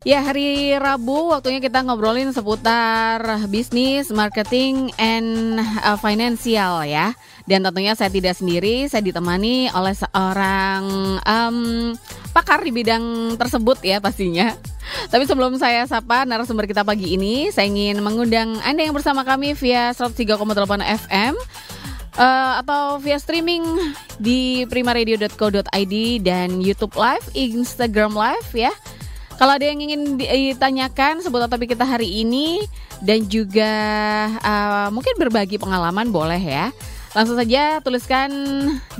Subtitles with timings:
[0.00, 3.20] Ya, hari Rabu waktunya kita ngobrolin seputar
[3.52, 7.12] bisnis, marketing, and uh, financial ya.
[7.44, 10.82] Dan tentunya saya tidak sendiri, saya ditemani oleh seorang
[11.20, 11.92] um,
[12.32, 14.56] pakar di bidang tersebut ya pastinya.
[15.12, 19.52] Tapi sebelum saya sapa narasumber kita pagi ini, saya ingin mengundang Anda yang bersama kami
[19.52, 20.80] via 103,8
[21.12, 21.36] FM
[22.16, 23.68] uh, atau via streaming
[24.16, 25.94] di primaradio.co.id
[26.24, 28.72] dan YouTube Live, Instagram Live ya.
[29.40, 32.60] Kalau ada yang ingin ditanyakan seputar topik kita hari ini
[33.00, 33.72] dan juga
[34.44, 36.68] uh, mungkin berbagi pengalaman boleh ya.
[37.16, 38.28] Langsung saja tuliskan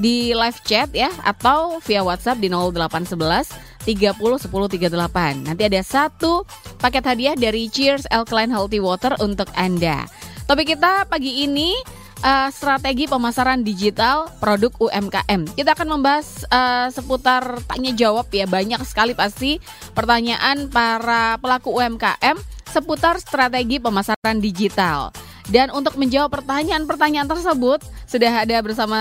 [0.00, 3.52] di live chat ya atau via WhatsApp di 0811
[3.84, 5.44] 30 10 38.
[5.44, 6.48] Nanti ada satu
[6.80, 10.08] paket hadiah dari Cheers Alkaline Healthy Water untuk Anda.
[10.48, 11.76] Topik kita pagi ini
[12.24, 15.56] uh, strategi pemasaran digital produk UMKM.
[15.56, 19.58] Kita akan membahas uh, seputar tanya jawab ya banyak sekali pasti
[19.92, 22.36] pertanyaan para pelaku UMKM
[22.70, 25.10] seputar strategi pemasaran digital.
[25.50, 29.00] Dan untuk menjawab pertanyaan-pertanyaan tersebut sudah ada bersama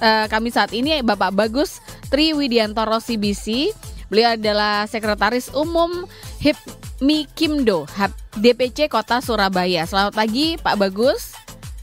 [0.00, 3.76] uh, kami saat ini Bapak Bagus Tri Widiantoro CBC.
[4.08, 6.04] Beliau adalah Sekretaris Umum
[6.40, 7.88] HIPMI Kimdo,
[8.36, 9.88] DPC Kota Surabaya.
[9.88, 11.41] Selamat pagi Pak Bagus.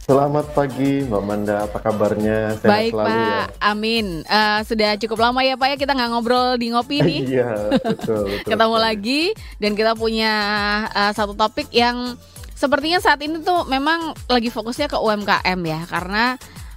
[0.10, 2.58] Selamat pagi Mbak Manda, apa kabarnya?
[2.58, 3.46] Sehat Baik selalu, Pak, ya.
[3.62, 4.06] amin.
[4.26, 7.22] Uh, sudah cukup lama ya Pak ya kita nggak ngobrol di ngopi nih.
[7.38, 8.26] Iya, betul.
[8.42, 8.86] betul Ketemu betul.
[8.90, 9.22] lagi
[9.62, 10.34] dan kita punya
[10.90, 12.18] uh, satu topik yang
[12.58, 16.24] sepertinya saat ini tuh memang lagi fokusnya ke UMKM ya, karena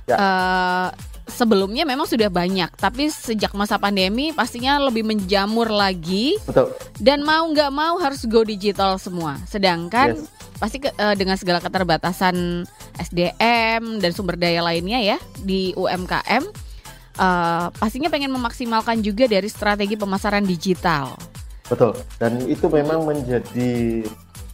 [0.05, 0.16] ya.
[0.20, 0.88] Uh,
[1.25, 6.36] sebelumnya memang sudah banyak, tapi sejak masa pandemi pastinya lebih menjamur lagi.
[6.44, 6.77] Betul.
[7.00, 9.41] Dan mau nggak mau harus go digital semua.
[9.48, 10.41] Sedangkan yes.
[10.62, 12.62] Pasti ke, uh, dengan segala keterbatasan
[12.94, 16.47] SDM dan sumber daya lainnya ya di UMKM
[17.19, 21.19] uh, pastinya pengen memaksimalkan juga dari strategi pemasaran digital.
[21.66, 21.98] Betul.
[22.22, 24.06] Dan itu memang menjadi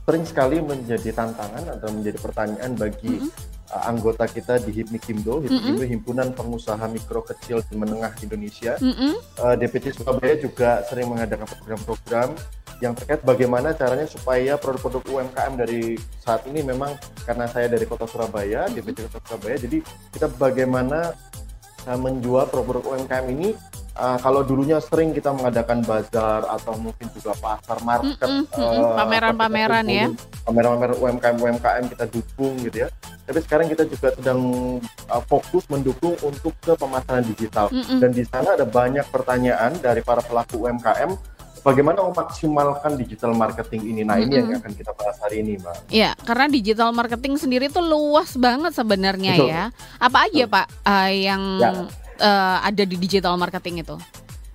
[0.08, 3.57] sering sekali menjadi tantangan atau menjadi pertanyaan bagi mm -hmm.
[3.72, 5.90] Uh, anggota kita di HIPMI Kimdo, HIPMI mm -hmm.
[5.96, 8.76] Himpunan Pengusaha Mikro Kecil dan Menengah Indonesia.
[8.80, 9.12] Mm -hmm.
[9.40, 12.28] uh, DPC Surabaya juga sering mengadakan program-program
[12.78, 16.94] yang terkait bagaimana caranya supaya produk-produk UMKM dari saat ini memang
[17.26, 19.82] karena saya dari kota Surabaya, DPC Kota Surabaya, jadi
[20.14, 21.10] kita bagaimana
[21.90, 23.48] uh, menjual produk-produk UMKM ini
[23.98, 28.28] uh, kalau dulunya sering kita mengadakan bazar atau mungkin juga pasar market
[28.94, 30.06] pameran-pameran mm -mm, uh, ya
[30.46, 32.88] pameran-pameran UMKM UMKM kita dukung gitu ya
[33.28, 34.40] tapi sekarang kita juga sedang
[35.10, 40.00] uh, fokus mendukung untuk ke pemasaran digital mm dan di sana ada banyak pertanyaan dari
[40.06, 44.06] para pelaku UMKM bagaimana memaksimalkan digital marketing ini.
[44.06, 44.50] Nah, ini mm -hmm.
[44.54, 45.76] yang akan kita bahas hari ini, Mbak.
[45.90, 49.64] Iya, karena digital marketing sendiri itu luas banget sebenarnya ya.
[49.98, 50.54] Apa aja, Betul.
[50.54, 51.72] Pak, uh, yang ya.
[52.20, 53.96] Uh, ada di digital marketing itu?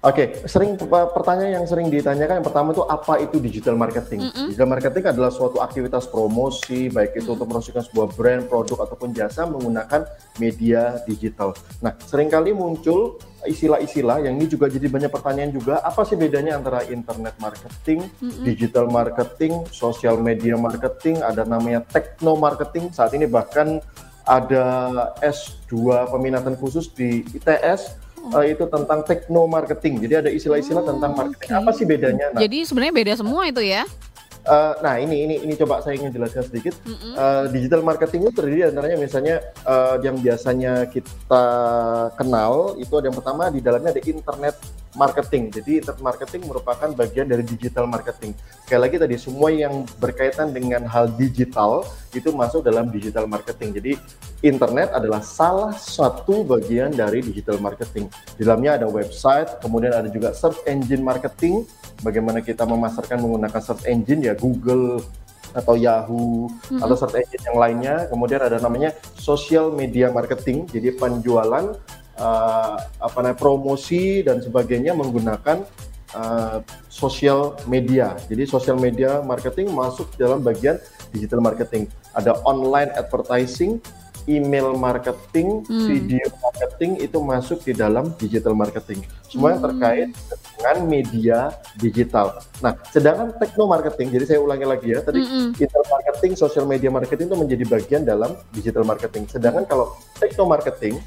[0.03, 0.51] Oke, okay.
[0.51, 0.75] sering
[1.15, 4.27] pertanyaan yang sering ditanyakan yang pertama itu apa itu digital marketing?
[4.27, 4.47] Mm -hmm.
[4.51, 9.47] Digital marketing adalah suatu aktivitas promosi baik itu untuk promosikan sebuah brand, produk ataupun jasa
[9.47, 10.03] menggunakan
[10.43, 11.55] media digital.
[11.79, 13.15] Nah, sering kali muncul
[13.47, 18.27] istilah-istilah yang ini juga jadi banyak pertanyaan juga apa sih bedanya antara internet marketing, mm
[18.27, 18.43] -hmm.
[18.43, 22.91] digital marketing, social media marketing, ada namanya techno marketing.
[22.91, 23.79] Saat ini bahkan
[24.23, 24.65] ada
[25.19, 27.99] S2 peminatan khusus di ITS
[28.31, 29.99] uh, itu tentang tekno marketing.
[30.07, 31.49] Jadi ada istilah-istilah oh, tentang marketing.
[31.51, 31.59] Okay.
[31.59, 32.31] Apa sih bedanya?
[32.31, 33.83] Nah, Jadi sebenarnya beda semua itu ya?
[34.43, 36.75] Uh, nah ini ini ini coba saya ingin jelaskan sedikit.
[36.83, 37.13] Mm -hmm.
[37.15, 41.45] uh, digital marketing itu terdiri antaranya misalnya uh, yang biasanya kita
[42.19, 44.59] kenal itu ada yang pertama di dalamnya ada internet
[44.93, 45.49] marketing.
[45.49, 48.35] Jadi internet marketing merupakan bagian dari digital marketing.
[48.65, 53.73] Sekali lagi tadi semua yang berkaitan dengan hal digital itu masuk dalam digital marketing.
[53.73, 53.91] Jadi
[54.45, 58.11] internet adalah salah satu bagian dari digital marketing.
[58.37, 61.65] Di dalamnya ada website, kemudian ada juga search engine marketing.
[62.01, 65.03] Bagaimana kita memasarkan menggunakan search engine ya Google
[65.53, 66.81] atau Yahoo mm-hmm.
[66.81, 67.95] atau search engine yang lainnya.
[68.09, 70.65] Kemudian ada namanya social media marketing.
[70.71, 71.77] Jadi penjualan
[72.17, 75.61] uh, apa namanya promosi dan sebagainya menggunakan
[76.17, 78.17] uh, social media.
[78.29, 80.81] Jadi social media marketing masuk dalam bagian
[81.13, 81.85] digital marketing.
[82.17, 83.81] Ada online advertising,
[84.25, 85.87] email marketing, hmm.
[85.87, 89.03] video marketing itu masuk di dalam digital marketing.
[89.27, 89.67] Semua yang hmm.
[89.69, 90.09] terkait
[90.55, 91.37] dengan media
[91.77, 92.39] digital.
[92.63, 95.55] Nah, sedangkan techno marketing, jadi saya ulangi lagi ya, tadi hmm.
[95.55, 99.27] digital marketing, social media marketing itu menjadi bagian dalam digital marketing.
[99.27, 100.99] Sedangkan kalau techno marketing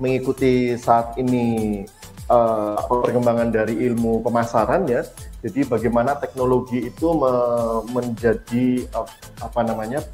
[0.00, 1.84] mengikuti saat ini
[2.30, 5.04] uh, perkembangan dari ilmu pemasaran ya.
[5.40, 7.32] Jadi bagaimana teknologi itu me
[7.90, 9.08] menjadi uh,
[9.40, 10.04] apa namanya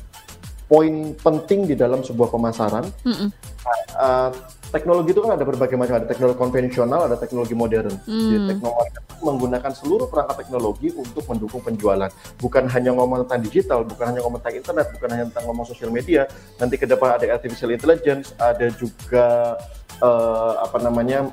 [0.66, 2.86] poin penting di dalam sebuah pemasaran.
[3.06, 3.28] Mm -mm.
[3.96, 4.30] Uh,
[4.70, 7.94] teknologi itu kan ada berbagai macam, ada teknologi konvensional, ada teknologi modern.
[8.06, 8.28] Mm.
[8.30, 12.10] Jadi teknologi menggunakan seluruh perangkat teknologi untuk mendukung penjualan.
[12.36, 15.90] Bukan hanya ngomong tentang digital, bukan hanya ngomong tentang internet, bukan hanya tentang ngomong sosial
[15.90, 16.28] media.
[16.60, 19.56] Nanti ke depan ada artificial intelligence, ada juga
[20.04, 21.32] uh, apa namanya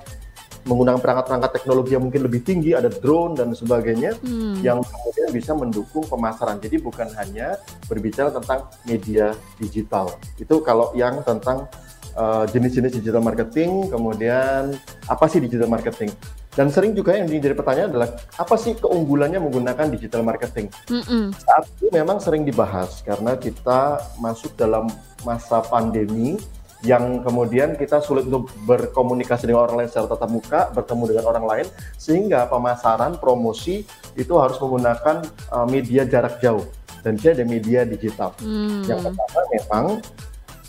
[0.63, 4.63] menggunakan perangkat-perangkat teknologi yang mungkin lebih tinggi, ada drone dan sebagainya, hmm.
[4.63, 6.60] yang kemudian bisa mendukung pemasaran.
[6.60, 10.15] Jadi bukan hanya berbicara tentang media digital.
[10.39, 11.68] Itu kalau yang tentang
[12.15, 14.75] uh, jenis-jenis digital marketing, kemudian
[15.07, 16.12] apa sih digital marketing?
[16.54, 20.69] Dan sering juga yang jadi pertanyaan adalah apa sih keunggulannya menggunakan digital marketing?
[20.86, 21.24] Mm -mm.
[21.33, 24.86] Saat ini memang sering dibahas karena kita masuk dalam
[25.25, 26.38] masa pandemi
[26.83, 31.45] yang kemudian kita sulit untuk berkomunikasi dengan orang lain secara tatap muka, bertemu dengan orang
[31.47, 33.88] lain, sehingga pemasaran, promosi
[34.19, 36.68] itu harus menggunakan uh, media jarak jauh
[37.03, 38.35] dan dia ada media digital.
[38.39, 38.83] Hmm.
[38.83, 39.85] Yang pertama memang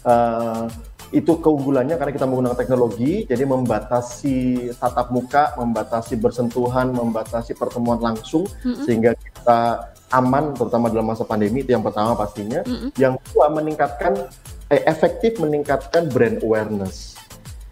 [0.07, 0.67] uh,
[1.15, 8.47] itu keunggulannya karena kita menggunakan teknologi, jadi membatasi tatap muka, membatasi bersentuhan, membatasi pertemuan langsung,
[8.67, 8.83] hmm.
[8.83, 12.67] sehingga kita aman, terutama dalam masa pandemi itu yang pertama pastinya.
[12.67, 12.91] Hmm.
[12.99, 14.27] Yang kedua meningkatkan
[14.73, 17.19] eh, efektif meningkatkan brand awareness.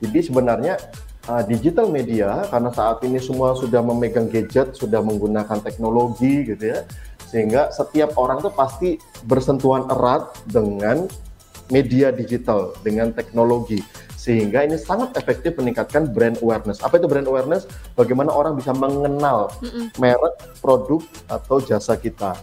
[0.03, 0.75] Jadi sebenarnya
[1.31, 6.83] uh, digital media karena saat ini semua sudah memegang gadget, sudah menggunakan teknologi gitu ya,
[7.31, 11.06] sehingga setiap orang tuh pasti bersentuhan erat dengan
[11.71, 13.81] media digital, dengan teknologi.
[14.23, 16.79] Sehingga ini sangat efektif meningkatkan brand awareness.
[16.79, 17.67] Apa itu brand awareness?
[17.99, 19.87] Bagaimana orang bisa mengenal mm -mm.
[19.99, 22.38] merek, produk atau jasa kita.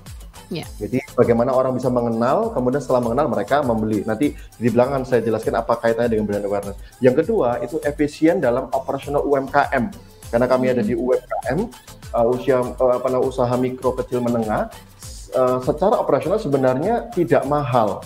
[0.49, 0.65] Yeah.
[0.81, 4.01] Jadi bagaimana orang bisa mengenal, kemudian setelah mengenal mereka membeli.
[4.01, 6.77] Nanti di belakang saya jelaskan apa kaitannya dengan brand awareness.
[6.99, 9.93] Yang kedua itu efisien dalam operasional UMKM.
[10.29, 10.73] Karena kami hmm.
[10.77, 11.59] ada di UMKM,
[12.13, 14.69] uh, usia uh, apa namanya usaha mikro kecil menengah,
[15.37, 18.01] uh, secara operasional sebenarnya tidak mahal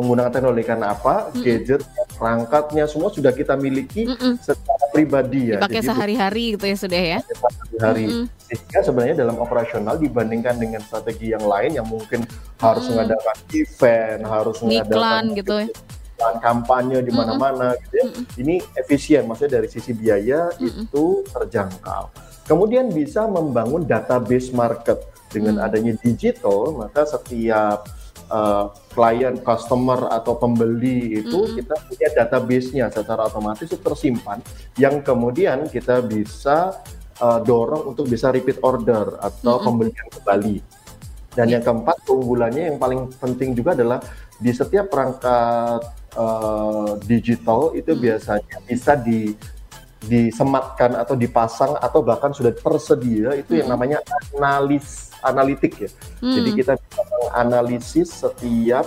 [0.00, 1.28] menggunakan teknologi karena apa?
[1.28, 1.42] Mm -mm.
[1.44, 1.82] Gadget,
[2.16, 4.34] perangkatnya semua sudah kita miliki mm -mm.
[4.40, 5.56] secara pribadi ya.
[5.62, 7.18] Dipakai sehari-hari gitu ya sudah ya.
[7.24, 8.04] Sehari-hari.
[8.06, 8.24] Mm -mm.
[8.50, 12.26] Sehingga sebenarnya dalam operasional dibandingkan dengan strategi yang lain yang mungkin
[12.58, 12.90] harus mm.
[12.92, 15.68] mengadakan event, harus mengadakan gitu ya
[16.40, 17.82] kampanye di mana-mana mm -hmm.
[17.82, 18.04] gitu ya.
[18.04, 18.40] Mm -hmm.
[18.44, 20.84] Ini efisien, maksudnya dari sisi biaya mm -hmm.
[20.84, 22.04] itu terjangkau.
[22.44, 25.00] Kemudian bisa membangun database market
[25.32, 25.66] dengan mm -hmm.
[25.66, 27.88] adanya digital, maka setiap
[28.30, 31.56] uh, klien, customer atau pembeli itu mm -hmm.
[31.60, 34.38] kita punya database-nya secara otomatis itu tersimpan
[34.78, 36.78] yang kemudian kita bisa
[37.20, 39.66] uh, dorong untuk bisa repeat order atau mm -hmm.
[39.66, 40.56] pembelian kembali.
[41.30, 41.54] Dan yeah.
[41.58, 44.02] yang keempat keunggulannya yang paling penting juga adalah
[44.40, 45.82] di setiap perangkat
[46.18, 48.06] uh, digital itu mm -hmm.
[48.06, 49.34] biasanya bisa di
[50.00, 53.58] disematkan atau dipasang atau bahkan sudah tersedia itu mm -hmm.
[53.60, 53.98] yang namanya
[54.32, 55.90] analis analitik ya.
[56.20, 56.34] Hmm.
[56.36, 58.86] Jadi kita bisa menganalisis setiap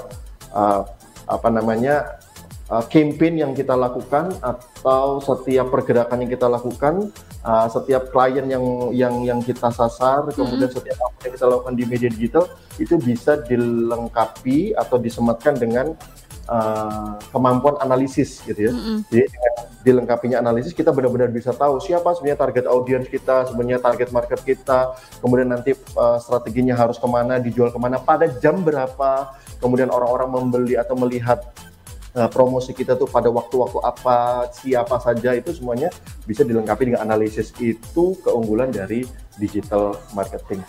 [0.54, 0.86] uh,
[1.30, 2.20] apa namanya
[2.68, 7.14] uh, campaign yang kita lakukan atau setiap pergerakan yang kita lakukan,
[7.46, 10.36] uh, setiap klien yang yang yang kita sasar, hmm.
[10.36, 12.46] kemudian setiap apa yang kita lakukan di media digital
[12.82, 15.94] itu bisa dilengkapi atau disematkan dengan
[16.54, 18.74] uh, kemampuan analisis gitu ya.
[18.74, 18.98] Mm-hmm.
[19.10, 19.54] Jadi dengan
[19.84, 24.96] dilengkapinya analisis kita benar-benar bisa tahu siapa sebenarnya target audiens kita, sebenarnya target market kita,
[25.20, 30.30] kemudian nanti uh, strateginya harus ke mana, dijual ke mana, pada jam berapa, kemudian orang-orang
[30.30, 31.44] membeli atau melihat
[32.16, 35.92] uh, promosi kita tuh pada waktu-waktu apa, siapa saja itu semuanya
[36.24, 39.04] bisa dilengkapi dengan analisis itu keunggulan dari
[39.36, 40.62] digital marketing.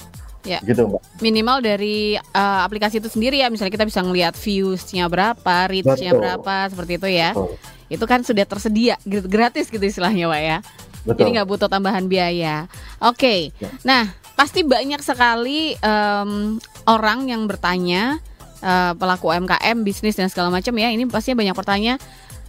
[0.45, 0.61] Ya.
[0.61, 1.25] Gitu, Mbak.
[1.25, 6.69] Minimal dari uh, aplikasi itu sendiri ya, misalnya kita bisa ngelihat views-nya berapa, reach-nya berapa,
[6.69, 7.33] seperti itu ya.
[7.33, 7.57] Betul.
[7.89, 10.59] Itu kan sudah tersedia gratis gitu istilahnya, Pak ya.
[11.05, 11.19] Betul.
[11.21, 12.69] Jadi nggak butuh tambahan biaya.
[13.01, 13.17] Oke.
[13.17, 13.41] Okay.
[13.61, 13.71] Ya.
[13.85, 14.03] Nah,
[14.37, 18.21] pasti banyak sekali um, orang yang bertanya
[18.65, 20.89] uh, pelaku UMKM, bisnis dan segala macam ya.
[20.89, 21.99] Ini pastinya banyak pertanyaan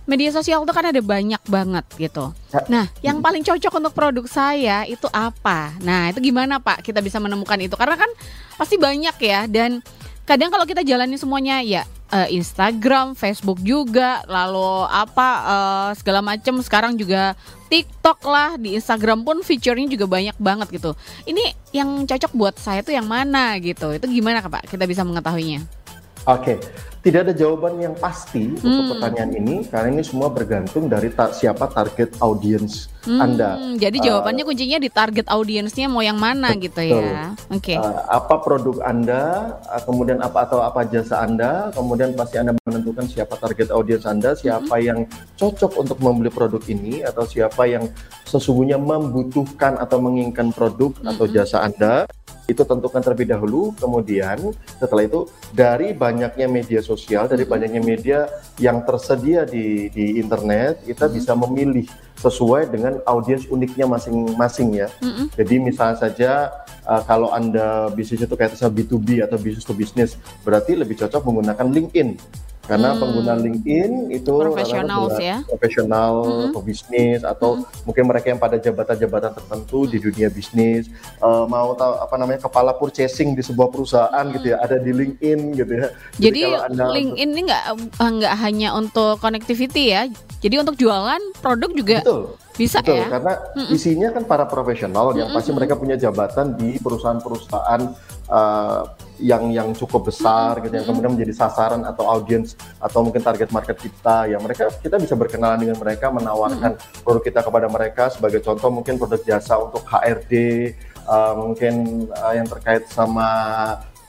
[0.05, 2.31] media sosial itu kan ada banyak banget gitu.
[2.69, 5.73] Nah, yang paling cocok untuk produk saya itu apa?
[5.81, 6.85] Nah, itu gimana Pak?
[6.85, 8.09] Kita bisa menemukan itu karena kan
[8.55, 9.81] pasti banyak ya dan
[10.25, 11.83] kadang kalau kita jalani semuanya ya
[12.13, 17.33] uh, Instagram, Facebook juga, lalu apa uh, segala macam sekarang juga
[17.69, 20.93] TikTok lah di Instagram pun fiturnya juga banyak banget gitu.
[21.25, 23.89] Ini yang cocok buat saya tuh yang mana gitu?
[23.91, 24.69] Itu gimana Pak?
[24.69, 25.65] Kita bisa mengetahuinya?
[26.25, 26.57] Oke, okay.
[27.05, 28.65] Tidak ada jawaban yang pasti hmm.
[28.65, 33.61] untuk pertanyaan ini karena ini semua bergantung dari ta siapa target audience hmm, Anda.
[33.77, 36.65] Jadi jawabannya uh, kuncinya di target audiensnya mau yang mana betul.
[36.65, 37.37] gitu ya.
[37.53, 37.61] Oke.
[37.61, 37.77] Okay.
[37.77, 43.05] Uh, apa produk Anda, uh, kemudian apa atau apa jasa Anda, kemudian pasti Anda menentukan
[43.05, 44.85] siapa target audience Anda, siapa hmm.
[44.89, 44.99] yang
[45.37, 47.85] cocok untuk membeli produk ini atau siapa yang
[48.25, 51.13] sesungguhnya membutuhkan atau menginginkan produk hmm.
[51.13, 52.09] atau jasa Anda
[52.45, 58.19] itu tentukan terlebih dahulu kemudian setelah itu dari banyaknya media sosial dari banyaknya media
[58.61, 64.87] yang tersedia di di internet kita bisa memilih sesuai dengan audiens uniknya masing-masing ya.
[65.01, 65.25] Mm-hmm.
[65.35, 66.31] jadi misalnya saja
[66.85, 70.11] uh, kalau anda bisnis itu kayak B2B atau bisnis to bisnis
[70.45, 72.09] berarti lebih cocok menggunakan LinkedIn
[72.65, 72.99] karena hmm.
[73.01, 76.13] pengguna LinkedIn itu profesional ya profesional
[76.49, 76.61] hmm.
[76.65, 77.85] bisnis atau hmm.
[77.85, 80.89] mungkin mereka yang pada jabatan-jabatan tertentu di dunia bisnis
[81.21, 84.33] uh, mau tahu apa namanya kepala purchasing di sebuah perusahaan hmm.
[84.41, 87.63] gitu ya ada di LinkedIn gitu ya jadi, jadi kalau anda, LinkedIn ini nggak
[88.01, 90.09] nggak hanya untuk connectivity ya
[90.41, 93.07] jadi untuk jualan produk juga betul bisa Betul, ya?
[93.11, 97.81] karena mm isinya kan para profesional yang pasti mereka punya jabatan di perusahaan-perusahaan
[98.31, 98.81] uh,
[99.19, 103.79] yang yang cukup besar gitu yang kemudian menjadi sasaran atau audiens atau mungkin target market
[103.79, 108.03] kita ya mereka kita bisa berkenalan dengan mereka menawarkan produk kita kepada mereka.
[108.11, 110.33] Sebagai contoh mungkin produk jasa untuk HRD
[111.07, 113.27] uh, mungkin uh, yang terkait sama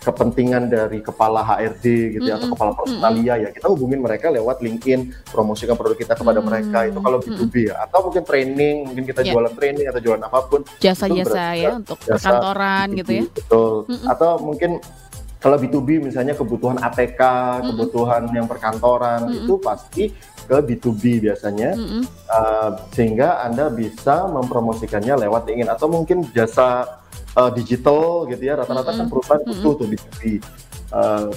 [0.06, 1.84] kepentingan dari kepala HRD
[2.14, 2.38] gitu ya mm -hmm.
[2.38, 6.46] atau kepala personalia ya kita hubungin mereka lewat LinkedIn promosikan produk kita kepada mm -hmm.
[6.46, 9.34] mereka itu kalau B2B ya atau mungkin training mungkin kita yeah.
[9.34, 13.96] jualan training atau jualan apa pun jasa-jasa ya untuk jasa kantoran gitu ya betul mm
[13.98, 14.12] -hmm.
[14.14, 14.70] atau mungkin
[15.37, 17.28] kalau B2B misalnya kebutuhan ATK, mm
[17.61, 17.66] -hmm.
[17.73, 19.38] kebutuhan yang perkantoran mm -hmm.
[19.45, 20.05] itu pasti
[20.47, 22.02] ke B2B biasanya, mm -hmm.
[22.33, 26.88] uh, sehingga Anda bisa mempromosikannya lewat ingin atau mungkin jasa
[27.37, 29.00] uh, digital gitu ya rata-rata mm -hmm.
[29.05, 29.78] kan perusahaan butuh mm -hmm.
[29.78, 30.21] tuh B2B
[30.97, 31.28] uh,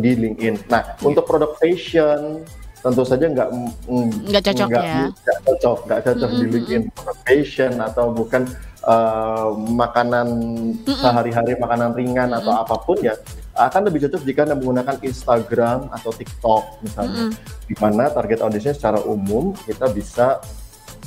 [0.00, 0.54] di LinkedIn.
[0.72, 1.06] Nah yeah.
[1.06, 2.42] untuk produk fashion
[2.84, 3.48] tentu saja nggak
[4.28, 6.42] nggak cocok nggak, ya nggak cocok nggak cocok mm -hmm.
[6.44, 8.42] di LinkedIn produk fashion atau bukan
[8.84, 11.00] uh, makanan mm -hmm.
[11.00, 13.16] sehari-hari makanan ringan mm atau apa pun ya
[13.54, 17.66] akan lebih cocok jika anda menggunakan Instagram atau TikTok misalnya, mm -hmm.
[17.70, 20.42] di mana target audiensnya secara umum kita bisa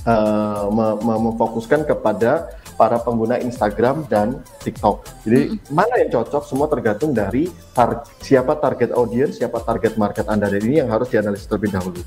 [0.07, 0.71] uh,
[1.03, 5.03] memfokuskan kepada para pengguna Instagram dan TikTok.
[5.25, 5.73] Jadi mm-hmm.
[5.73, 10.61] mana yang cocok semua tergantung dari tar siapa target audience, siapa target market Anda dan
[10.61, 12.01] ini yang harus dianalisis terlebih dahulu.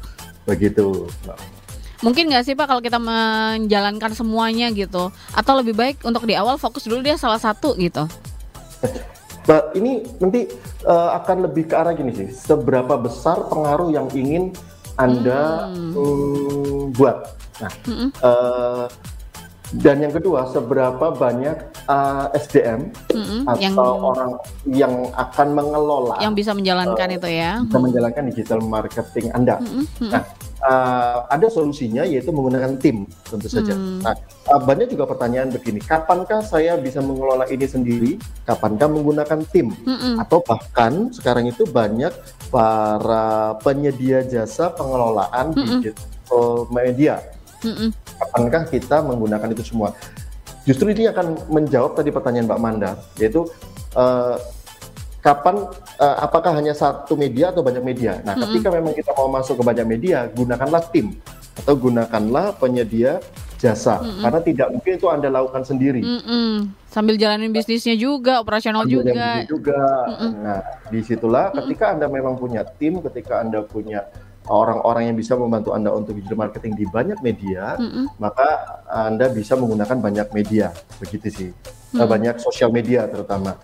[0.47, 1.11] Begitu.
[2.01, 6.57] Mungkin nggak sih Pak kalau kita menjalankan semuanya gitu atau lebih baik untuk di awal
[6.57, 8.07] fokus dulu dia salah satu gitu.
[9.51, 10.47] Nah, ini nanti
[10.87, 14.55] uh, akan lebih ke arah gini sih, seberapa besar pengaruh yang ingin
[14.95, 15.93] Anda hmm.
[15.99, 17.35] um, buat.
[17.59, 18.09] Nah, hmm.
[18.23, 18.87] uh,
[19.71, 21.55] dan yang kedua, seberapa banyak
[21.87, 24.31] uh, eh, SDM mm-hmm, atau yang, orang
[24.67, 29.63] yang akan mengelola, yang bisa menjalankan uh, itu ya, bisa menjalankan digital marketing Anda.
[29.63, 30.11] Mm-hmm.
[30.11, 30.27] Nah,
[30.65, 33.75] uh, ada solusinya yaitu menggunakan tim tentu saja.
[33.77, 34.05] Mm.
[34.05, 34.15] Nah,
[34.53, 38.13] uh, banyak juga pertanyaan begini, kapankah saya bisa mengelola ini sendiri?
[38.45, 39.73] Kapankah menggunakan tim?
[39.73, 40.23] Mm-hmm.
[40.23, 42.13] Atau bahkan sekarang itu banyak
[42.49, 45.81] para penyedia jasa pengelolaan mm-hmm.
[45.81, 47.21] digital media
[47.61, 47.93] Mm-mm.
[48.17, 49.93] Kapankah kita menggunakan itu semua?
[50.65, 53.49] Justru ini akan menjawab tadi pertanyaan Mbak Manda, yaitu
[53.97, 54.37] uh,
[55.21, 55.69] kapan
[56.01, 58.21] uh, apakah hanya satu media atau banyak media?
[58.25, 58.43] Nah, mm-hmm.
[58.57, 61.17] ketika memang kita mau masuk ke banyak media, gunakanlah tim
[61.61, 63.21] atau gunakanlah penyedia
[63.61, 64.21] jasa mm-hmm.
[64.25, 66.01] karena tidak mungkin itu anda lakukan sendiri.
[66.01, 66.53] Mm-hmm.
[66.89, 69.29] Sambil jalanin bisnisnya juga, operasional Sambil juga.
[69.45, 69.83] juga.
[70.09, 70.33] Mm-hmm.
[70.41, 74.09] Nah, di situlah ketika anda memang punya tim, ketika anda punya
[74.51, 78.07] orang-orang yang bisa membantu Anda untuk digital marketing di banyak media, mm -hmm.
[78.19, 78.49] maka
[78.91, 81.51] Anda bisa menggunakan banyak media, begitu sih.
[81.53, 82.09] Mm -hmm.
[82.09, 83.61] Banyak sosial media terutama.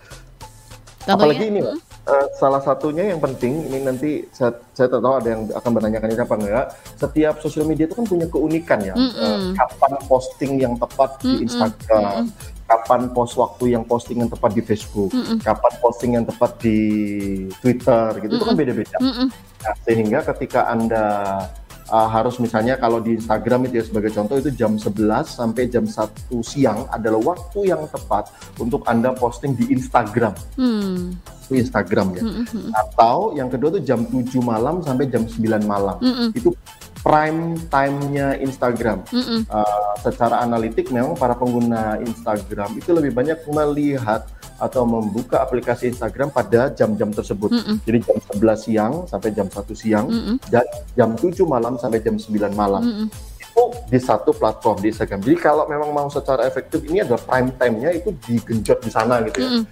[1.07, 1.23] Tentunya.
[1.23, 1.79] Apalagi ini, -hmm.
[2.11, 6.23] uh, salah satunya yang penting ini nanti saya, saya tahu ada yang akan menanyakan ini
[6.27, 6.67] apa enggak.
[6.99, 8.95] Setiap sosial media itu kan punya keunikan ya.
[8.99, 14.27] Mm uh, kapan posting yang tepat mm di Instagram, mm kapan post waktu yang posting
[14.27, 15.39] yang tepat di Facebook, mm -mm.
[15.39, 16.79] kapan posting yang tepat di
[17.63, 18.35] Twitter, gitu mm -mm.
[18.35, 18.97] itu kan beda-beda.
[18.99, 19.29] Mm -mm.
[19.63, 21.05] Nah, sehingga ketika anda
[21.91, 25.85] uh, harus misalnya kalau di Instagram itu ya sebagai contoh itu jam 11 sampai jam
[25.87, 26.07] 1
[26.43, 30.35] siang adalah waktu yang tepat untuk anda posting di Instagram.
[30.59, 31.15] Mm.
[31.47, 32.23] Itu Instagram ya.
[32.27, 32.69] Mm -hmm.
[32.75, 35.97] Atau yang kedua itu jam 7 malam sampai jam 9 malam.
[36.03, 36.29] Mm -hmm.
[36.35, 36.51] Itu
[37.07, 39.07] prime time-nya Instagram.
[39.15, 39.41] Mm -mm.
[39.47, 44.27] Uh, secara analitik memang para pengguna Instagram itu lebih banyak melihat
[44.57, 47.53] atau membuka aplikasi Instagram pada jam-jam tersebut.
[47.53, 47.77] Mm -mm.
[47.85, 50.37] Jadi jam 11 siang sampai jam 1 siang mm -mm.
[50.49, 50.65] dan
[50.97, 52.83] jam 7 malam sampai jam 9 malam.
[52.83, 53.09] Mm -mm.
[53.87, 55.23] Di satu platform di Instagram.
[55.23, 59.41] Jadi kalau memang mau secara efektif ini adalah prime time-nya itu digenjot di sana gitu
[59.41, 59.51] ya.
[59.63, 59.65] Mm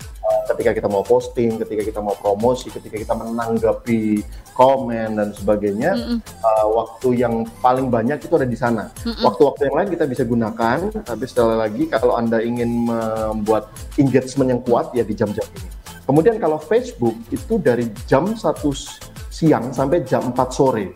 [0.44, 4.20] ketika kita mau posting, ketika kita mau promosi, ketika kita menanggapi
[4.52, 6.18] komen dan sebagainya, mm -hmm.
[6.20, 8.92] uh, waktu yang paling banyak itu ada di sana.
[9.24, 14.48] Waktu-waktu mm yang lain kita bisa gunakan, tapi sekali lagi kalau anda ingin membuat engagement
[14.52, 15.68] yang kuat ya di jam-jam ini.
[16.04, 18.76] Kemudian kalau Facebook itu dari jam satu
[19.32, 20.92] siang sampai jam 4 sore.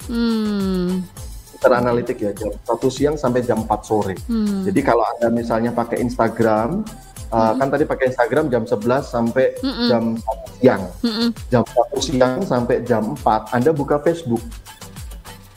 [1.59, 4.15] Teranalitik ya jam satu siang sampai jam 4 sore.
[4.31, 4.63] Hmm.
[4.63, 6.87] Jadi kalau anda misalnya pakai Instagram,
[7.35, 7.55] uh, hmm.
[7.59, 9.87] kan tadi pakai Instagram jam 11 sampai hmm.
[9.91, 11.29] jam 1 siang, hmm.
[11.51, 14.43] jam satu siang sampai jam 4 Anda buka Facebook.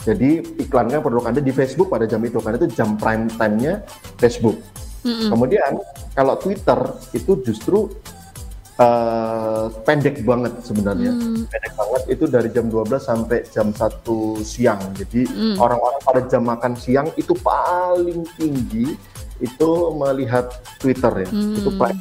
[0.01, 3.85] Jadi iklannya perlu Anda di Facebook pada jam itu karena itu jam prime time-nya
[4.17, 4.57] Facebook.
[5.05, 5.29] Hmm.
[5.33, 5.77] Kemudian
[6.17, 6.77] kalau Twitter
[7.13, 7.89] itu justru
[8.81, 11.11] uh, pendek banget sebenarnya.
[11.13, 11.45] Hmm.
[11.45, 13.77] Pendek banget itu dari jam 12 sampai jam 1
[14.41, 14.81] siang.
[14.97, 15.55] Jadi hmm.
[15.61, 16.07] orang-orang hmm.
[16.09, 18.97] pada jam makan siang itu paling tinggi
[19.41, 21.29] itu melihat Twitter ya.
[21.29, 21.57] Hmm.
[21.57, 21.97] Itu paling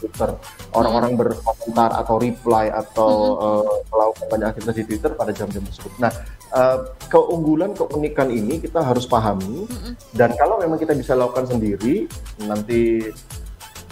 [0.00, 0.30] Twitter.
[0.72, 1.20] Orang-orang hmm.
[1.20, 3.44] berkomentar atau reply atau hmm.
[3.44, 5.92] uh, melakukan banyak aktivitas di Twitter pada jam-jam tersebut.
[6.00, 6.12] Nah,
[6.56, 10.16] uh, keunggulan keunikan ini kita harus pahami hmm.
[10.16, 12.08] dan kalau memang kita bisa lakukan sendiri
[12.48, 13.12] nanti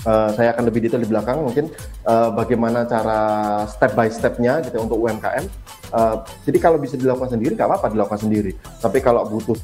[0.07, 1.75] Uh, saya akan lebih detail di belakang mungkin
[2.07, 3.19] uh, bagaimana cara
[3.67, 5.45] step by stepnya gitu untuk UMKM.
[5.90, 8.55] Uh, jadi kalau bisa dilakukan sendiri nggak apa-apa dilakukan sendiri.
[8.78, 9.59] Tapi kalau butuh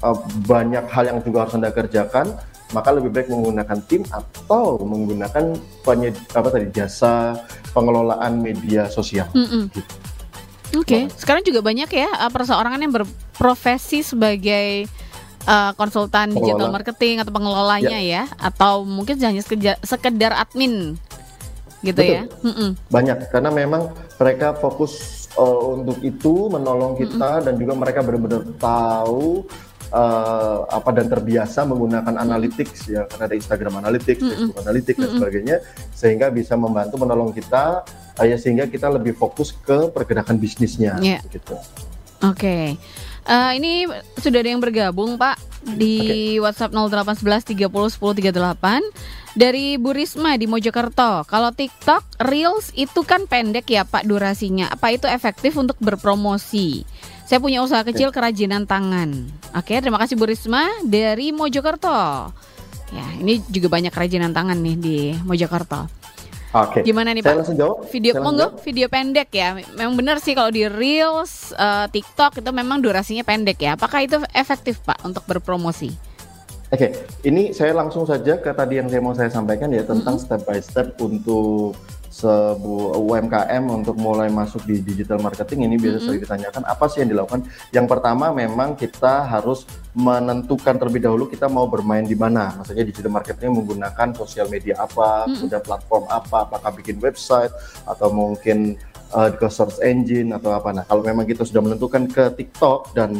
[0.00, 0.16] uh,
[0.48, 2.32] banyak hal yang juga harus anda kerjakan,
[2.72, 7.36] maka lebih baik menggunakan tim atau menggunakan penyed apa tadi jasa
[7.72, 9.28] pengelolaan media sosial.
[9.32, 9.62] Mm -mm.
[9.72, 9.92] Gitu.
[10.76, 11.02] Oke, okay.
[11.16, 14.84] sekarang juga banyak ya perseorangan yang berprofesi sebagai
[15.48, 16.44] uh, konsultan Pengelola.
[16.44, 21.00] digital marketing atau pengelolanya ya, ya atau mungkin hanya sekedar, sekedar admin
[21.80, 22.14] gitu Betul.
[22.14, 22.70] ya Mm-mm.
[22.90, 27.46] banyak karena memang mereka fokus uh, untuk itu menolong kita Mm-mm.
[27.46, 29.46] dan juga mereka benar-benar tahu
[29.94, 34.34] uh, apa dan terbiasa menggunakan analytics ya karena ada Instagram Analytics, mm-hmm.
[34.34, 35.56] Facebook Analytics dan sebagainya
[35.94, 37.86] sehingga bisa membantu menolong kita
[38.18, 41.22] uh, ya sehingga kita lebih fokus ke pergerakan bisnisnya yeah.
[41.30, 41.54] gitu.
[42.26, 42.34] Oke.
[42.34, 42.64] Okay.
[43.28, 43.84] Uh, ini
[44.16, 45.36] sudah ada yang bergabung Pak
[45.76, 46.40] di okay.
[46.40, 51.28] WhatsApp 0811 30 10 38 dari Bu Risma di Mojokerto.
[51.28, 54.72] Kalau TikTok Reels itu kan pendek ya Pak durasinya.
[54.72, 56.88] Apa itu efektif untuk berpromosi?
[57.28, 59.28] Saya punya usaha kecil kerajinan tangan.
[59.52, 62.32] Oke, terima kasih Bu Risma dari Mojokerto.
[62.88, 64.96] Ya, ini juga banyak kerajinan tangan nih di
[65.28, 65.97] Mojokerto.
[66.48, 66.80] Oke.
[66.80, 66.82] Okay.
[66.88, 67.38] Gimana nih Saya Pak?
[67.44, 67.76] Langsung jawab.
[67.92, 69.48] Video Saya monggo, video pendek ya.
[69.76, 73.76] Memang benar sih kalau di Reels, uh, TikTok itu memang durasinya pendek ya.
[73.76, 76.07] Apakah itu efektif Pak untuk berpromosi?
[76.68, 77.00] Oke, okay.
[77.24, 80.36] ini saya langsung saja ke tadi yang saya mau saya sampaikan ya tentang mm -hmm.
[80.36, 81.72] step by step untuk
[82.12, 86.22] sebuah UMKM untuk mulai masuk di digital marketing ini biasa mm -hmm.
[86.28, 87.40] ditanyakan apa sih yang dilakukan?
[87.72, 89.64] Yang pertama memang kita harus
[89.96, 92.52] menentukan terlebih dahulu kita mau bermain di mana.
[92.60, 95.34] Maksudnya digital marketing menggunakan sosial media apa, mm -hmm.
[95.40, 97.52] kemudian platform apa, apakah bikin website
[97.88, 98.76] atau mungkin
[99.16, 100.68] uh, ke search engine atau apa.
[100.76, 103.14] Nah, kalau memang kita sudah menentukan ke TikTok dan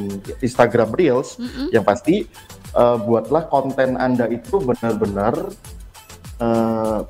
[0.45, 1.67] Instagram Reels, mm -hmm.
[1.73, 2.29] yang pasti
[2.79, 5.35] uh, buatlah konten Anda itu benar-benar
[6.38, 7.03] uh,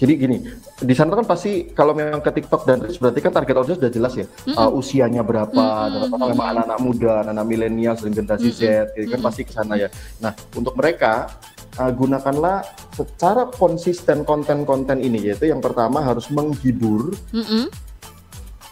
[0.00, 0.40] jadi gini,
[0.80, 4.12] di sana kan pasti kalau memang ke TikTok dan berarti kan target audience sudah jelas
[4.16, 4.24] ya.
[4.24, 4.56] Mm -hmm.
[4.56, 6.24] uh, usianya berapa, mm -hmm.
[6.24, 8.88] memang anak-anak muda, anak-anak milenial, generasi mm -hmm.
[8.88, 9.92] Z, gitu kan pasti ke sana ya.
[10.24, 11.28] Nah, untuk mereka
[11.76, 12.64] uh, gunakanlah
[12.96, 17.64] secara konsisten konten-konten ini yaitu yang pertama harus menghibur, mm -hmm.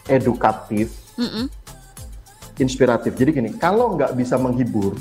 [0.08, 1.44] edukatif, mm -hmm.
[2.56, 3.12] inspiratif.
[3.20, 4.96] Jadi gini, kalau nggak bisa menghibur,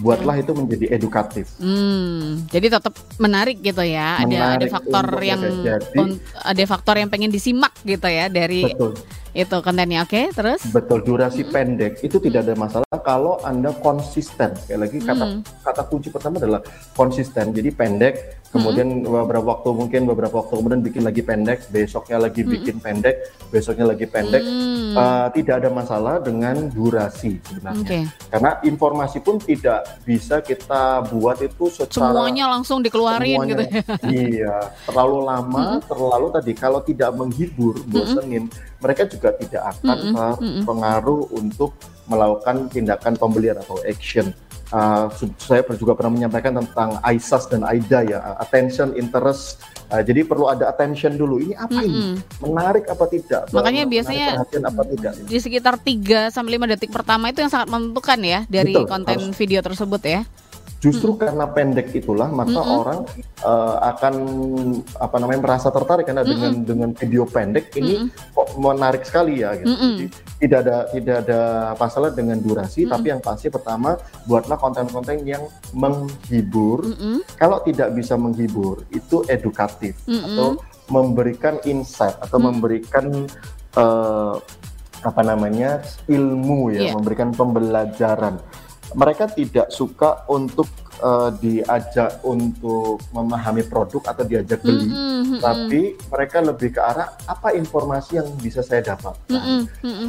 [0.00, 1.52] buatlah itu menjadi edukatif.
[1.60, 4.22] Hmm, jadi tetap menarik gitu ya.
[4.24, 5.98] Menarik ada ada faktor yang jadi,
[6.40, 8.96] ada faktor yang pengen disimak gitu ya dari betul.
[9.36, 10.04] itu kontennya.
[10.04, 10.60] Oke, okay, terus?
[10.72, 11.52] Betul, durasi hmm.
[11.52, 14.56] pendek itu tidak ada masalah kalau Anda konsisten.
[14.56, 15.40] Sekali lagi kata hmm.
[15.64, 16.62] kata kunci pertama adalah
[16.96, 17.52] konsisten.
[17.52, 19.08] Jadi pendek kemudian hmm.
[19.08, 22.50] beberapa waktu mungkin beberapa waktu kemudian bikin lagi pendek, besoknya lagi hmm.
[22.52, 23.16] bikin pendek,
[23.48, 24.92] besoknya lagi pendek, hmm.
[24.92, 27.82] uh, tidak ada masalah dengan durasi sebenarnya.
[27.82, 28.02] Okay.
[28.28, 33.64] Karena informasi pun tidak bisa kita buat itu secara semuanya langsung dikeluarin semuanya, gitu.
[33.64, 33.82] Ya.
[34.28, 35.80] iya, terlalu lama, hmm.
[35.88, 37.88] terlalu tadi kalau tidak menghibur, hmm.
[37.88, 38.78] bosenin, hmm.
[38.84, 40.36] mereka juga tidak akan hmm.
[40.36, 40.62] hmm.
[40.68, 41.72] pengaruh untuk
[42.04, 44.34] melakukan tindakan pembelian atau action
[44.72, 45.06] uh,
[45.38, 49.62] saya juga pernah menyampaikan tentang ISAS dan AIDA ya, attention, interest.
[49.92, 51.38] Uh, jadi perlu ada attention dulu.
[51.38, 51.92] Ini apa mm -hmm.
[51.92, 52.04] ini?
[52.40, 53.52] Menarik apa tidak?
[53.52, 55.12] Makanya biasanya apa tidak?
[55.28, 59.18] Di sekitar 3 sampai 5 detik pertama itu yang sangat menentukan ya dari Betul, konten
[59.20, 59.36] harus.
[59.36, 60.20] video tersebut ya.
[60.82, 62.78] Justru karena pendek itulah maka Mm-mm.
[62.82, 63.00] orang
[63.46, 64.14] uh, akan
[64.98, 69.70] apa namanya merasa tertarik karena dengan dengan video pendek ini kok menarik sekali ya gitu.
[69.70, 69.94] Mm-mm.
[69.94, 70.06] Jadi
[70.42, 71.40] tidak ada tidak ada
[71.78, 73.94] masalah dengan durasi tapi yang pasti pertama
[74.26, 76.82] buatlah konten-konten yang menghibur.
[76.82, 77.22] Mm-mm.
[77.38, 80.34] Kalau tidak bisa menghibur itu edukatif Mm-mm.
[80.34, 80.48] atau
[80.90, 83.30] memberikan insight atau memberikan
[83.78, 84.34] eh,
[85.02, 85.78] apa namanya
[86.10, 86.92] ilmu ya, Iya.
[86.98, 88.42] memberikan pembelajaran.
[88.92, 90.68] Mereka tidak suka untuk
[91.00, 95.40] eh, diajak untuk memahami produk atau diajak beli, Mm-mm, mm-mm.
[95.40, 100.08] tapi mereka lebih ke arah apa informasi yang bisa saya dapatkan Mm-mm, mm-mm.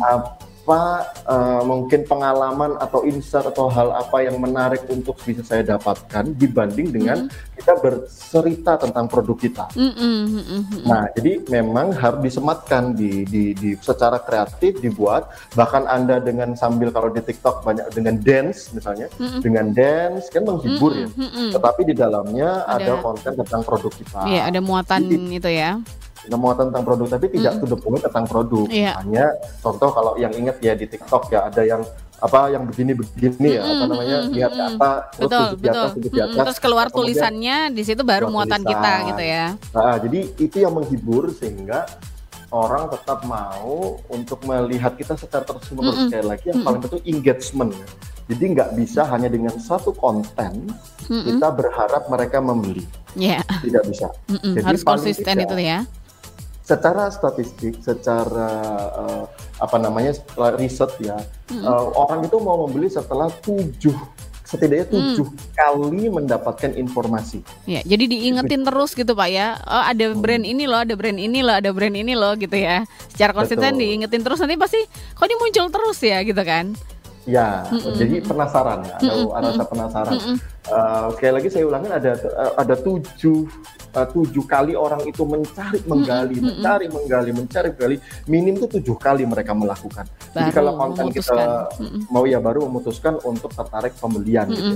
[0.63, 6.31] Apa eh, mungkin pengalaman atau insight atau hal apa yang menarik untuk bisa saya dapatkan
[6.39, 9.65] dibanding dengan kita bercerita tentang produk kita.
[9.75, 10.61] Mm-mm, mm-mm.
[10.87, 15.27] Nah, jadi memang harus disematkan di, di, di secara kreatif dibuat.
[15.51, 19.11] Bahkan anda dengan sambil kalau di TikTok banyak dengan dance misalnya,
[19.43, 21.11] dengan dance kan menghibur ya.
[21.11, 21.51] Mm-mm.
[21.59, 24.19] Tetapi di dalamnya ada, Ada- konten tentang produk kita.
[24.31, 25.75] Iya, ada muatan Jadi- itu ya.
[26.23, 28.63] Semua tentang produk tapi tidak to the point tentang produk.
[28.67, 28.95] Iya.
[28.97, 29.25] Hanya
[29.59, 31.83] contoh kalau yang ingat ya di TikTok ya ada yang
[32.17, 34.79] apa yang begini-begini ya apa namanya mm-mm, lihat mm-mm.
[34.79, 38.25] atas terus Betul, di atas tunjuk di atas Terus keluar Kemudian- tulisannya di situ baru
[38.27, 38.71] muatan tulisan.
[38.71, 39.45] kita gitu ya.
[39.75, 41.83] Nah, jadi itu yang menghibur sehingga
[42.47, 46.07] orang tetap mau untuk melihat kita secara terus menerus Mm-mm.
[46.07, 47.73] sekali lagi yang paling penting engagement.
[48.23, 50.71] Jadi nggak bisa hanya dengan satu konten
[51.11, 51.27] Mm-mm.
[51.27, 52.87] kita berharap mereka membeli,
[53.19, 53.43] Iya.
[53.59, 54.07] tidak bisa.
[54.31, 54.53] Mm-mm.
[54.55, 55.79] Jadi Harus konsisten tidak- itu ya.
[56.63, 58.49] Secara statistik, secara
[59.03, 59.23] eh,
[59.59, 60.15] apa namanya
[60.55, 61.19] riset ya,
[61.51, 63.95] eh, orang itu mau membeli setelah tujuh
[64.43, 64.93] setidaknya Mm.
[64.93, 67.41] tujuh kali mendapatkan informasi.
[67.65, 69.57] Ya, jadi diingetin terus gitu Pak ya.
[69.65, 72.85] Oh, ada brand ini loh, ada brand ini loh, ada brand ini loh gitu ya.
[73.09, 73.81] Secara konsisten Betul.
[73.81, 76.75] diingetin terus nanti pasti kok ini muncul terus ya gitu kan.
[77.23, 77.63] Ya,
[77.95, 80.13] jadi penasaran ya, ada ada rasa penasaran.
[80.19, 82.11] Eh, sekali lagi saya ulangin ada
[82.59, 83.47] ada tujuh
[83.93, 89.23] eh, tujuh kali orang itu mencari menggali, mencari menggali, mencari menggali, minim itu tujuh kali
[89.23, 90.05] mereka melakukan.
[90.33, 91.69] Jadi Baru kalau konten kita
[92.09, 94.75] mau ya baru memutuskan untuk tertarik pembelian gitu.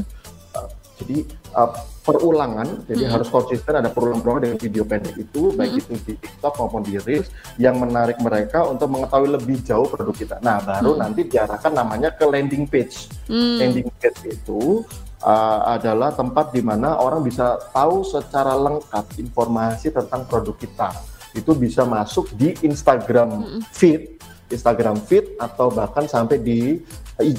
[0.57, 1.17] Uh, jadi
[1.53, 1.69] uh,
[2.01, 6.81] perulangan, jadi harus konsisten ada perulang-perulangan dengan video pendek itu, baik itu di TikTok maupun
[6.81, 7.29] di Reels
[7.61, 10.35] yang menarik mereka untuk mengetahui lebih jauh produk kita.
[10.41, 13.11] Nah, baru nanti diarahkan namanya ke landing page.
[13.29, 13.59] Hmm.
[13.61, 14.87] Landing page itu
[15.23, 20.89] uh, adalah tempat di mana orang bisa tahu secara lengkap informasi tentang produk kita.
[21.33, 24.17] Itu bisa masuk di Instagram feed,
[24.49, 26.81] Instagram feed atau bahkan sampai di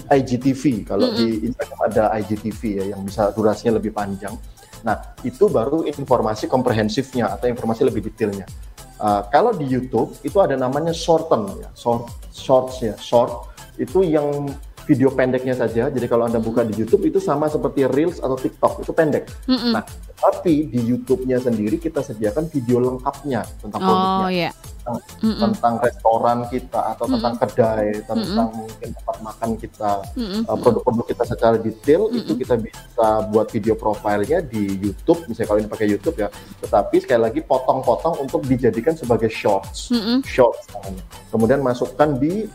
[0.06, 0.86] IGTV.
[0.86, 4.34] Kalau di Instagram ada IGTV ya yang bisa durasinya lebih panjang.
[4.86, 4.94] Nah,
[5.26, 8.46] itu baru informasi komprehensifnya atau informasi lebih detailnya.
[8.98, 13.46] Uh, kalau di YouTube itu ada namanya shorten ya, short shorts ya, short
[13.78, 14.50] itu yang
[14.88, 15.92] video pendeknya saja.
[15.92, 19.28] Jadi kalau anda buka di YouTube itu sama seperti Reels atau TikTok itu pendek.
[19.44, 19.76] Mm-mm.
[19.76, 19.84] Nah,
[20.16, 24.50] tapi di YouTube-nya sendiri kita sediakan video lengkapnya tentang produknya Oh ya.
[24.56, 25.40] tentang, Mm-mm.
[25.44, 29.90] tentang restoran kita atau tentang kedai, tentang mungkin tempat makan kita,
[30.48, 35.60] uh, produk-produk kita secara detail itu kita bisa buat video profilnya di YouTube, misalnya kalau
[35.60, 36.32] ini pakai YouTube ya.
[36.64, 40.24] Tetapi sekali lagi potong-potong untuk dijadikan sebagai shorts, Mm-mm.
[40.24, 41.04] shorts namanya.
[41.28, 42.48] Kemudian masukkan di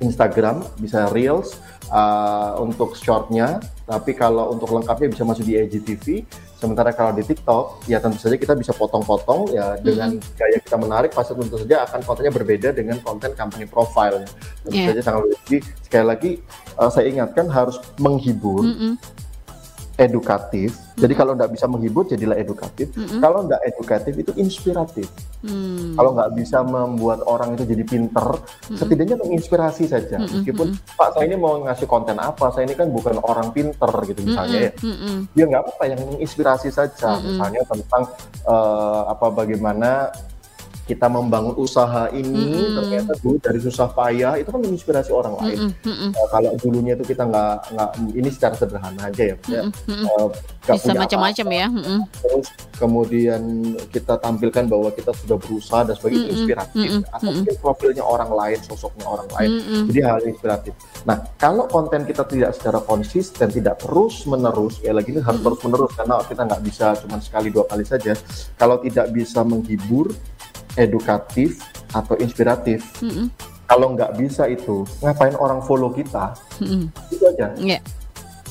[0.00, 1.60] Instagram, bisa Reels
[1.92, 3.60] uh, untuk shortnya.
[3.84, 6.24] Tapi kalau untuk lengkapnya bisa masuk di IGTV.
[6.60, 11.08] Sementara kalau di TikTok, ya tentu saja kita bisa potong-potong ya dengan gaya kita menarik.
[11.12, 14.24] Pasti tentu saja akan kontennya berbeda dengan konten company profile.
[14.64, 14.92] Tentu Iya.
[14.92, 15.40] saja sangat.
[15.48, 16.30] Jadi sekali lagi
[16.76, 18.92] uh, saya ingatkan harus menghibur, Mm-mm.
[20.00, 20.72] Edukatif.
[20.96, 22.88] Jadi kalau nggak bisa menghibur, jadilah edukatif.
[23.20, 25.06] Kalau nggak edukatif itu inspiratif.
[25.44, 25.92] Hmm.
[25.96, 28.40] Kalau nggak bisa membuat orang itu jadi pinter,
[28.72, 30.16] setidaknya menginspirasi saja.
[30.20, 34.20] Meskipun Pak saya ini mau ngasih konten apa, saya ini kan bukan orang pinter gitu
[34.24, 34.72] misalnya ya.
[34.80, 35.16] Mm-mm.
[35.36, 37.20] Ya nggak apa-apa yang menginspirasi saja.
[37.20, 38.02] Misalnya tentang
[38.48, 40.12] eh, apa bagaimana
[40.90, 45.70] kita membangun usaha ini ternyata dulu dari susah payah itu kan menginspirasi orang lain.
[45.70, 45.86] Mm-mm.
[45.86, 46.10] Mm-mm.
[46.10, 49.70] Eh, kalau dulunya itu kita nggak nggak ini secara sederhana aja ya, Mm-mm.
[49.86, 50.26] eh,
[50.66, 51.66] nggak Bisa punya macam-macam ya.
[51.70, 51.98] Mm-mm.
[52.18, 52.46] terus
[52.80, 53.42] kemudian
[53.92, 58.58] kita tampilkan bahwa kita sudah berusaha dan sebagainya itu inspiratif atau mungkin profilnya orang lain
[58.64, 59.82] sosoknya orang lain Mm-mm.
[59.92, 60.72] jadi hal yang inspiratif
[61.04, 65.60] nah kalau konten kita tidak secara konsisten tidak terus menerus ya lagi ini harus terus
[65.60, 68.16] menerus karena kita nggak bisa cuma sekali dua kali saja
[68.56, 70.08] kalau tidak bisa menghibur
[70.74, 71.58] edukatif
[71.90, 73.26] atau inspiratif Mm-mm.
[73.64, 76.86] kalau nggak bisa itu ngapain orang follow kita Mm-mm.
[77.08, 77.78] itu aja Iya.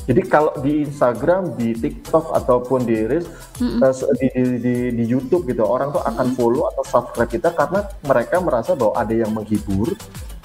[0.05, 3.29] jadi kalau di Instagram, di TikTok ataupun di Reels,
[3.61, 7.53] eh, se- di, di, di, di YouTube gitu, orang tuh akan follow atau subscribe kita
[7.53, 9.93] karena mereka merasa bahwa ada yang menghibur,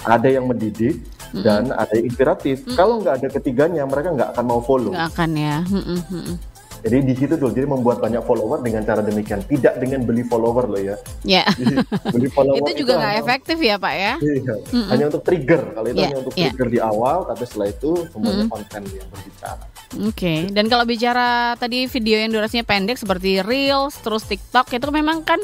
[0.04, 1.00] ada yang mendidik,
[1.32, 1.40] Mm-mm.
[1.40, 2.60] dan ada yang inspiratif.
[2.70, 4.92] Kalau nggak ada ketiganya, mereka nggak akan mau follow.
[4.92, 5.56] Nggak akan ya.
[5.64, 6.36] Mm-mm, mm-mm.
[6.84, 10.68] Jadi di situ dulu, jadi membuat banyak follower dengan cara demikian, tidak dengan beli follower
[10.68, 10.96] loh ya.
[11.24, 11.48] Ya.
[11.56, 11.80] Jadi,
[12.12, 14.12] beli follower itu juga nggak efektif ya Pak ya.
[14.20, 14.54] Iya,
[14.92, 15.62] hanya untuk trigger.
[15.72, 16.52] Kalau itu Iya, hanya untuk iya.
[16.52, 19.64] trigger di awal, tapi setelah itu semuanya konten yang berbicara.
[20.04, 25.24] Oke, dan kalau bicara tadi video yang durasinya pendek seperti Reels, terus TikTok itu memang
[25.24, 25.40] kan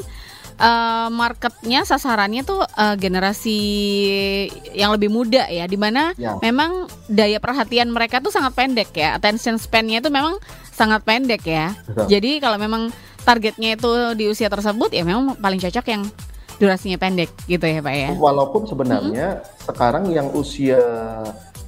[0.61, 3.59] eh, marketnya sasarannya tuh eh, generasi
[4.71, 6.37] yang lebih muda ya, di mana Ya.
[6.39, 10.37] memang daya perhatian mereka tuh sangat pendek ya, attention span-nya itu memang
[10.69, 11.73] sangat pendek ya.
[11.89, 12.05] Betul.
[12.07, 16.03] Jadi kalau memang targetnya itu di usia tersebut ya memang paling cocok yang
[16.57, 18.09] durasinya pendek gitu ya Pak ya.
[18.13, 20.77] Walaupun sebenarnya sekarang yang usia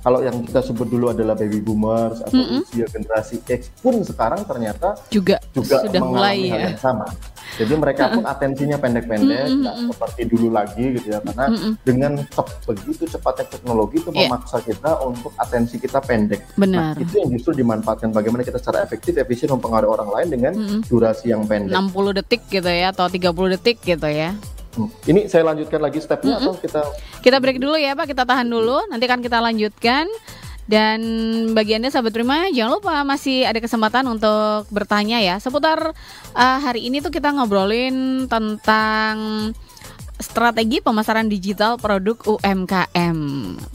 [0.04, 5.00] kalau yang kita sebut dulu adalah baby boomers atau usia generasi X pun sekarang ternyata
[5.08, 6.66] Juga, juga sudah mengalami mulai hal ya.
[6.68, 7.08] yang sama.
[7.54, 11.46] Jadi mereka pun atensinya pendek-pendek, nggak seperti dulu lagi gitu ya, karena
[11.86, 14.26] dengan cep- begitu cepatnya teknologi itu Iya.
[14.26, 16.42] memaksa kita untuk atensi kita pendek.
[16.58, 16.98] Benar.
[16.98, 21.30] Nah, itu yang justru dimanfaatkan bagaimana kita secara efektif, efisien mempengaruhi orang lain dengan durasi
[21.30, 21.72] yang pendek.
[21.72, 23.22] 60 detik gitu ya atau 30
[23.54, 24.34] detik gitu ya.
[24.74, 24.90] Hmm.
[25.06, 26.82] Ini saya lanjutkan lagi stepnya atau kita
[27.22, 28.82] Kita break dulu ya Pak, kita tahan dulu.
[28.90, 30.10] Nanti kan kita lanjutkan.
[30.64, 31.00] Dan
[31.52, 35.92] bagi Anda sahabat Prima, jangan lupa masih ada kesempatan untuk bertanya ya seputar
[36.32, 39.52] uh, hari ini tuh kita ngobrolin tentang
[40.24, 43.18] strategi pemasaran digital produk UMKM.